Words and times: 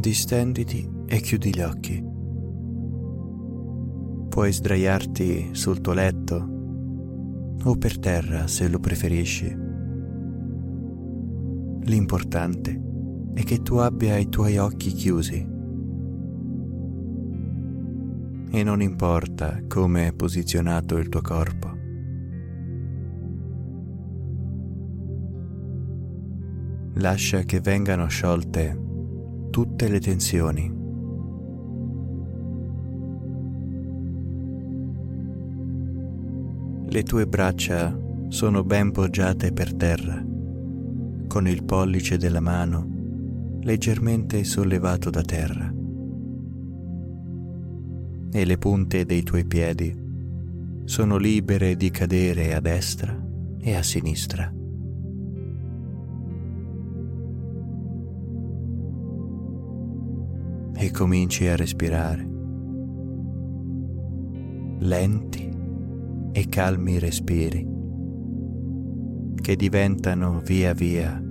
Distenditi 0.00 0.90
e 1.06 1.20
chiudi 1.20 1.54
gli 1.54 1.60
occhi. 1.60 2.02
Puoi 4.30 4.50
sdraiarti 4.50 5.50
sul 5.52 5.82
tuo 5.82 5.92
letto 5.92 6.36
o 7.62 7.76
per 7.76 7.98
terra 7.98 8.46
se 8.46 8.66
lo 8.68 8.78
preferisci. 8.78 9.54
L'importante 11.82 12.82
è 13.34 13.42
che 13.42 13.60
tu 13.60 13.74
abbia 13.74 14.16
i 14.16 14.30
tuoi 14.30 14.56
occhi 14.56 14.90
chiusi. 14.92 15.46
E 18.52 18.62
non 18.64 18.80
importa 18.80 19.60
come 19.68 20.06
è 20.06 20.12
posizionato 20.14 20.96
il 20.96 21.10
tuo 21.10 21.20
corpo. 21.20 21.76
Lascia 26.94 27.42
che 27.42 27.60
vengano 27.60 28.06
sciolte 28.06 28.88
tutte 29.50 29.88
le 29.88 30.00
tensioni. 30.00 30.78
Le 36.88 37.02
tue 37.02 37.26
braccia 37.26 37.96
sono 38.28 38.64
ben 38.64 38.90
poggiate 38.92 39.52
per 39.52 39.74
terra, 39.74 40.24
con 41.26 41.46
il 41.46 41.64
pollice 41.64 42.16
della 42.16 42.40
mano 42.40 42.98
leggermente 43.62 44.42
sollevato 44.44 45.10
da 45.10 45.22
terra. 45.22 45.72
E 48.32 48.44
le 48.44 48.58
punte 48.58 49.04
dei 49.04 49.22
tuoi 49.22 49.44
piedi 49.44 49.94
sono 50.84 51.16
libere 51.16 51.76
di 51.76 51.90
cadere 51.90 52.54
a 52.54 52.60
destra 52.60 53.16
e 53.60 53.74
a 53.74 53.82
sinistra. 53.82 54.59
E 60.82 60.90
cominci 60.90 61.46
a 61.46 61.56
respirare. 61.56 62.26
Lenti 64.78 65.52
e 66.32 66.48
calmi 66.48 66.98
respiri 66.98 67.68
che 69.34 69.56
diventano 69.56 70.40
via 70.42 70.72
via 70.72 71.22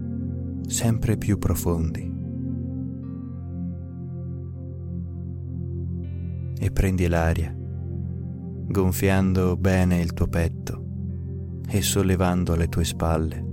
sempre 0.67 1.17
più 1.17 1.39
profondi. 1.39 2.16
E 6.59 6.72
prendi 6.72 7.08
l'aria, 7.08 7.52
gonfiando 8.67 9.58
bene 9.58 10.00
il 10.00 10.14
tuo 10.14 10.27
petto 10.27 10.86
e 11.67 11.81
sollevando 11.81 12.53
le 12.53 12.67
tue 12.67 12.83
spalle. 12.83 13.47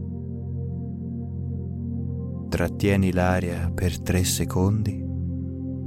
Trattieni 2.50 3.12
l'aria 3.12 3.70
per 3.74 3.98
tre 4.00 4.24
secondi 4.24 5.05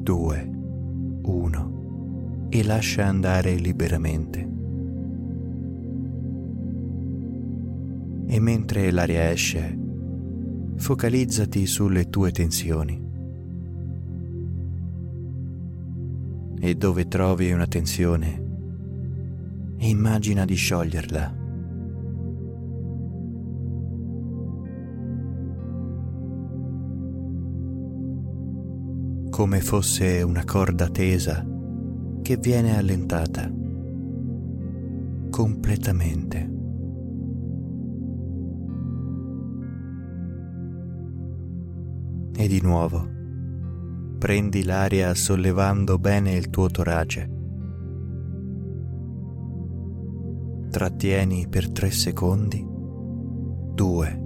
2, 0.10 0.52
1 1.22 2.48
e 2.50 2.64
lascia 2.64 3.06
andare 3.06 3.54
liberamente. 3.58 4.40
E 8.26 8.40
mentre 8.40 8.90
l'aria 8.90 9.30
esce, 9.30 9.78
focalizzati 10.78 11.68
sulle 11.68 12.10
tue 12.10 12.32
tensioni. 12.32 13.00
E 16.60 16.74
dove 16.74 17.08
trovi 17.08 17.52
una 17.52 17.68
tensione, 17.68 18.46
immagina 19.78 20.44
di 20.44 20.56
scioglierla. 20.56 21.39
Come 29.40 29.62
fosse 29.62 30.22
una 30.22 30.44
corda 30.44 30.90
tesa 30.90 31.48
che 32.22 32.36
viene 32.36 32.78
allentata 32.78 33.50
completamente. 35.30 36.52
E 42.36 42.48
di 42.50 42.60
nuovo 42.62 43.08
prendi 44.18 44.66
l'aria 44.66 45.14
sollevando 45.14 45.98
bene 45.98 46.34
il 46.34 46.50
tuo 46.50 46.68
torace. 46.68 47.32
Trattieni 50.70 51.48
per 51.48 51.72
tre 51.72 51.92
secondi, 51.92 52.62
due, 53.74 54.22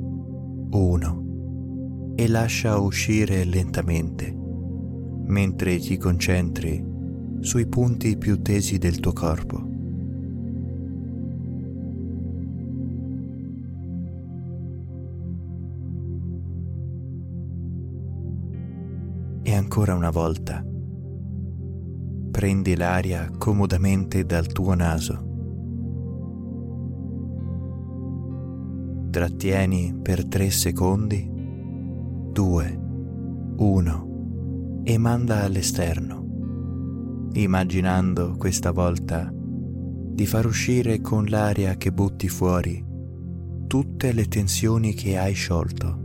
uno, 0.71 2.13
e 2.15 2.27
lascia 2.27 2.79
uscire 2.79 3.43
lentamente 3.43 4.41
mentre 5.25 5.77
ti 5.79 5.97
concentri 5.97 6.91
sui 7.39 7.67
punti 7.67 8.17
più 8.17 8.41
tesi 8.41 8.77
del 8.77 8.99
tuo 8.99 9.11
corpo. 9.11 9.71
E 19.45 19.53
ancora 19.53 19.93
una 19.93 20.09
volta, 20.09 20.65
prendi 22.31 22.75
l'aria 22.75 23.29
comodamente 23.37 24.25
dal 24.25 24.47
tuo 24.47 24.73
naso. 24.73 25.31
Trattieni 29.09 29.93
per 30.01 30.25
tre 30.25 30.49
secondi, 30.49 31.29
due, 32.31 32.79
uno 33.57 34.11
e 34.83 34.97
manda 34.97 35.43
all'esterno, 35.43 37.29
immaginando 37.33 38.35
questa 38.37 38.71
volta 38.71 39.31
di 39.33 40.25
far 40.25 40.45
uscire 40.45 40.99
con 40.99 41.25
l'aria 41.25 41.75
che 41.75 41.91
butti 41.91 42.27
fuori 42.27 42.91
tutte 43.65 44.11
le 44.11 44.27
tensioni 44.27 44.93
che 44.93 45.17
hai 45.17 45.33
sciolto. 45.33 46.01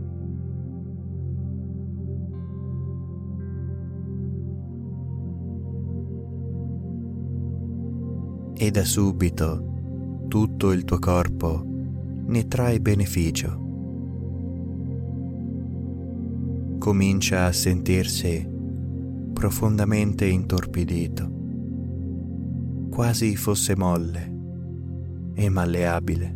E 8.55 8.71
da 8.71 8.83
subito 8.83 10.25
tutto 10.27 10.71
il 10.71 10.83
tuo 10.83 10.97
corpo 10.97 11.63
ne 12.25 12.47
trae 12.47 12.79
beneficio. 12.79 13.67
Comincia 16.79 17.45
a 17.45 17.51
sentirsi 17.51 18.57
profondamente 19.39 20.25
intorpidito, 20.25 21.31
quasi 22.89 23.37
fosse 23.37 23.73
molle 23.73 24.35
e 25.33 25.47
malleabile, 25.47 26.35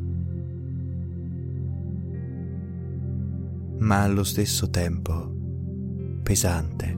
ma 3.80 4.04
allo 4.04 4.24
stesso 4.24 4.70
tempo 4.70 5.36
pesante, 6.24 6.98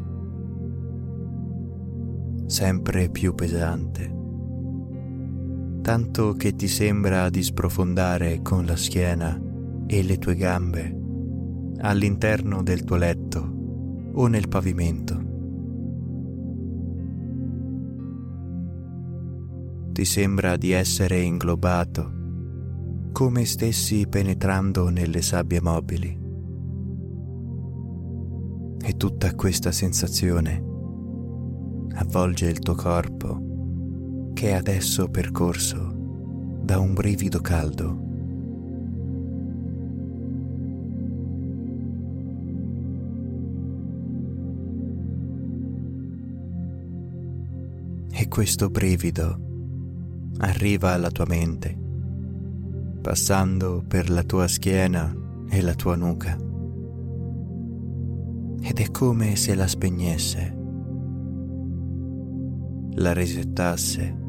sempre 2.46 3.10
più 3.10 3.34
pesante, 3.34 4.16
tanto 5.82 6.34
che 6.34 6.56
ti 6.56 6.68
sembra 6.68 7.32
di 7.32 7.42
sprofondare 7.42 8.44
con 8.44 8.64
la 8.68 8.76
schiena 8.76 9.42
e 9.88 10.04
le 10.04 10.20
tue 10.20 10.36
gambe 10.36 11.00
all'interno 11.80 12.62
del 12.62 12.84
tuo 12.84 12.98
letto 12.98 14.12
o 14.14 14.28
nel 14.28 14.48
pavimento. 14.48 15.34
Ti 19.96 20.04
sembra 20.04 20.58
di 20.58 20.72
essere 20.72 21.22
inglobato, 21.22 22.12
come 23.14 23.46
stessi 23.46 24.06
penetrando 24.10 24.90
nelle 24.90 25.22
sabbie 25.22 25.62
mobili. 25.62 26.20
E 28.84 28.98
tutta 28.98 29.34
questa 29.36 29.72
sensazione 29.72 30.62
avvolge 31.94 32.50
il 32.50 32.60
tuo 32.60 32.76
corpo 32.76 34.32
che 34.34 34.50
è 34.50 34.52
adesso 34.52 35.08
percorso 35.08 35.94
da 36.62 36.78
un 36.78 36.94
brivido 36.94 37.40
caldo. 37.40 38.04
E 48.12 48.28
questo 48.28 48.70
brivido 48.70 49.54
arriva 50.38 50.94
alla 50.94 51.12
tua 51.12 51.26
mente, 51.28 51.78
passando 53.02 53.84
per 53.88 54.10
la 54.10 54.24
tua 54.24 54.48
schiena 54.48 55.16
e 55.50 55.62
la 55.62 55.74
tua 55.74 55.96
nuca. 55.96 56.38
Ed 58.62 58.80
è 58.80 58.92
come 58.92 59.36
se 59.36 59.56
la 59.56 59.68
spegnesse, 59.68 60.58
la 62.96 63.14
resettasse. 63.14 64.24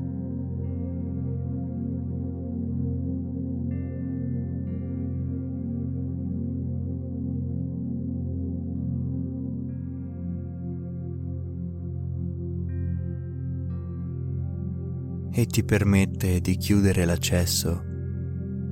E 15.38 15.44
ti 15.44 15.62
permette 15.64 16.40
di 16.40 16.56
chiudere 16.56 17.04
l'accesso 17.04 17.82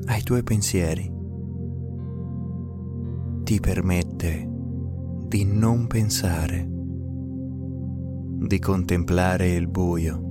ai 0.06 0.22
tuoi 0.22 0.42
pensieri. 0.42 1.12
Ti 3.44 3.60
permette 3.60 4.50
di 5.28 5.44
non 5.44 5.86
pensare, 5.86 6.66
di 8.46 8.58
contemplare 8.60 9.50
il 9.50 9.68
buio. 9.68 10.22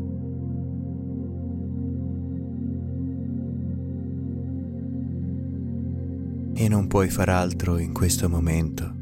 E 6.56 6.68
non 6.68 6.88
puoi 6.88 7.12
far 7.12 7.30
altro 7.30 7.78
in 7.78 7.94
questo 7.94 8.28
momento 8.28 9.02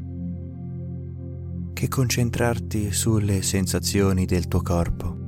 che 1.72 1.88
concentrarti 1.88 2.92
sulle 2.92 3.40
sensazioni 3.40 4.26
del 4.26 4.48
tuo 4.48 4.60
corpo. 4.60 5.21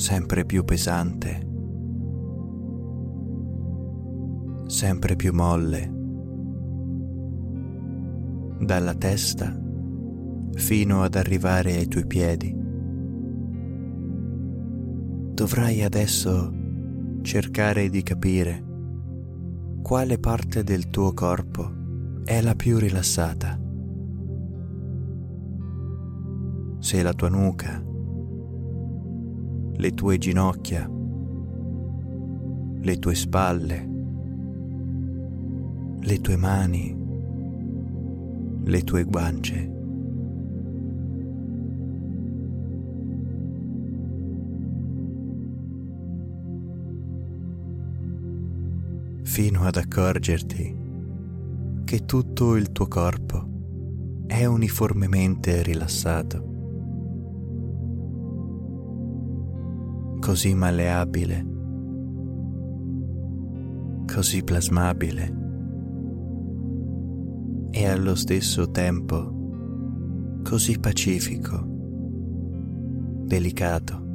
Sempre 0.00 0.46
più 0.46 0.64
pesante, 0.64 1.46
sempre 4.66 5.14
più 5.14 5.34
molle, 5.34 5.92
dalla 8.60 8.94
testa 8.94 9.54
fino 10.54 11.02
ad 11.02 11.16
arrivare 11.16 11.74
ai 11.74 11.86
tuoi 11.86 12.06
piedi. 12.06 12.56
Dovrai 15.34 15.82
adesso 15.82 16.50
cercare 17.20 17.90
di 17.90 18.02
capire 18.02 18.64
quale 19.82 20.18
parte 20.18 20.64
del 20.64 20.88
tuo 20.88 21.12
corpo 21.12 21.70
è 22.24 22.40
la 22.40 22.54
più 22.54 22.78
rilassata. 22.78 23.60
Se 26.78 27.02
la 27.02 27.12
tua 27.12 27.28
nuca, 27.28 27.88
le 29.80 29.94
tue 29.94 30.18
ginocchia, 30.18 30.86
le 32.82 32.98
tue 32.98 33.14
spalle, 33.14 33.88
le 36.00 36.20
tue 36.20 36.36
mani, 36.36 36.94
le 38.62 38.82
tue 38.82 39.04
guance. 39.04 39.68
fino 49.22 49.62
ad 49.62 49.76
accorgerti 49.76 50.76
che 51.84 52.04
tutto 52.04 52.56
il 52.56 52.72
tuo 52.72 52.88
corpo 52.88 53.46
è 54.26 54.44
uniformemente 54.44 55.62
rilassato, 55.62 56.49
così 60.30 60.54
malleabile, 60.54 61.44
così 64.06 64.44
plasmabile 64.44 65.36
e 67.72 67.88
allo 67.88 68.14
stesso 68.14 68.70
tempo 68.70 70.38
così 70.44 70.78
pacifico, 70.78 71.66
delicato. 73.24 74.06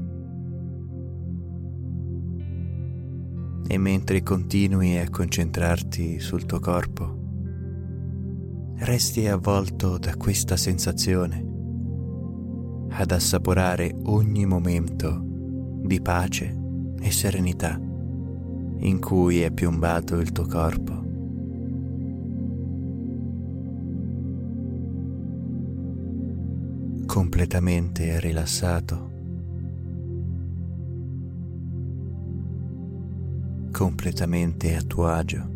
e 3.68 3.78
mentre 3.80 4.22
continui 4.22 4.98
a 5.00 5.10
concentrarti 5.10 6.20
sul 6.20 6.46
tuo 6.46 6.60
corpo, 6.60 7.24
resti 8.78 9.28
avvolto 9.28 9.98
da 9.98 10.16
questa 10.16 10.56
sensazione, 10.56 11.46
ad 12.92 13.12
assaporare 13.12 13.94
ogni 14.04 14.46
momento 14.46 15.25
di 15.86 16.02
pace 16.02 16.56
e 17.00 17.12
serenità 17.12 17.80
in 18.78 19.00
cui 19.00 19.42
è 19.42 19.52
piombato 19.52 20.20
il 20.20 20.32
tuo 20.32 20.46
corpo. 20.46 21.04
completamente 27.06 28.20
rilassato 28.20 29.16
completamente 33.76 34.74
a 34.74 34.82
tuo 34.82 35.08
agio. 35.08 35.55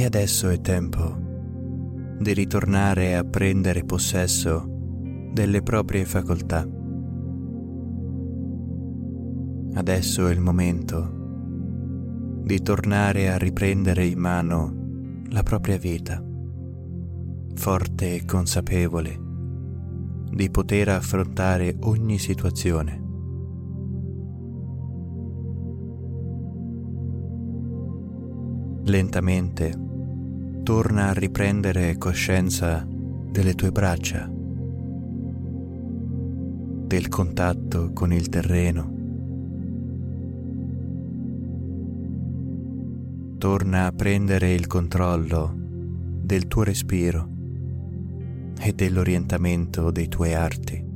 E 0.00 0.06
adesso 0.06 0.48
è 0.48 0.58
tempo 0.62 1.14
di 2.18 2.32
ritornare 2.32 3.16
a 3.16 3.22
prendere 3.22 3.84
possesso 3.84 4.64
delle 5.30 5.62
proprie 5.62 6.06
facoltà. 6.06 6.66
Adesso 9.74 10.26
è 10.26 10.32
il 10.32 10.40
momento 10.40 12.38
di 12.44 12.62
tornare 12.62 13.28
a 13.28 13.36
riprendere 13.36 14.06
in 14.06 14.18
mano 14.18 14.74
la 15.28 15.42
propria 15.42 15.76
vita, 15.76 16.24
forte 17.54 18.14
e 18.14 18.24
consapevole 18.24 19.20
di 20.30 20.50
poter 20.50 20.88
affrontare 20.88 21.76
ogni 21.80 22.18
situazione. 22.18 23.08
Lentamente 28.84 29.88
torna 30.62 31.08
a 31.08 31.12
riprendere 31.12 31.96
coscienza 31.96 32.86
delle 32.86 33.54
tue 33.54 33.72
braccia, 33.72 34.30
del 36.86 37.08
contatto 37.08 37.92
con 37.92 38.12
il 38.12 38.28
terreno. 38.28 38.98
Torna 43.38 43.86
a 43.86 43.92
prendere 43.92 44.52
il 44.52 44.66
controllo 44.66 45.54
del 45.56 46.46
tuo 46.46 46.62
respiro 46.62 47.28
e 48.60 48.72
dell'orientamento 48.74 49.90
dei 49.90 50.08
tuoi 50.08 50.34
arti. 50.34 50.89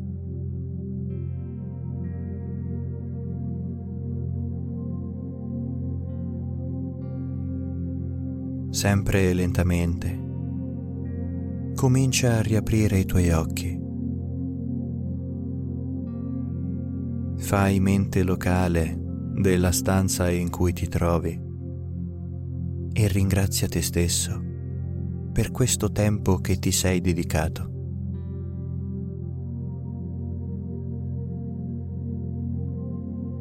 Sempre 8.75 9.33
lentamente, 9.35 10.21
comincia 11.77 12.39
a 12.39 12.43
riaprire 12.43 12.99
i 12.99 13.05
tuoi 13.05 13.31
occhi. 13.31 13.81
Fai 17.37 17.79
mente 17.79 18.25
locale 18.25 19.01
della 19.37 19.71
stanza 19.71 20.29
in 20.29 20.51
cui 20.51 20.73
ti 20.73 20.89
trovi 20.89 21.41
e 22.93 23.07
ringrazia 23.07 23.69
te 23.69 23.81
stesso 23.81 24.43
per 25.33 25.53
questo 25.53 25.93
tempo 25.93 26.39
che 26.39 26.59
ti 26.59 26.73
sei 26.73 27.01
dedicato. 27.01 27.71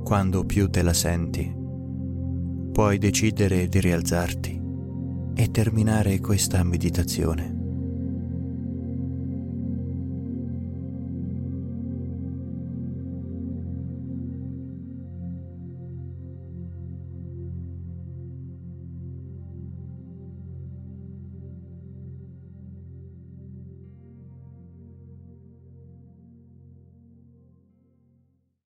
Quando 0.04 0.46
più 0.46 0.70
te 0.70 0.84
la 0.84 0.94
senti, 0.94 1.52
puoi 2.72 3.00
decidere 3.00 3.68
di 3.68 3.80
rialzarti 3.80 4.62
e 5.36 5.52
terminare 5.52 6.20
questa 6.20 6.64
meditazione. 6.64 7.53